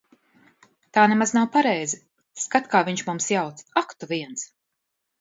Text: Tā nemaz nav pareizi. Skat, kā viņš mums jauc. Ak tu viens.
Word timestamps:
Tā 0.97 1.03
nemaz 1.11 1.33
nav 1.37 1.45
pareizi. 1.57 2.01
Skat, 2.47 2.73
kā 2.75 2.85
viņš 2.91 3.07
mums 3.13 3.31
jauc. 3.37 3.65
Ak 3.87 3.99
tu 4.01 4.15
viens. 4.17 4.53